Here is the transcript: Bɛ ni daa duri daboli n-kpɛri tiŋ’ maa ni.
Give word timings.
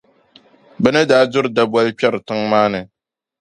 Bɛ 0.81 0.89
ni 0.93 1.01
daa 1.09 1.23
duri 1.31 1.49
daboli 1.55 1.89
n-kpɛri 1.93 2.19
tiŋ’ 2.27 2.39
maa 2.51 2.67
ni. 2.73 2.81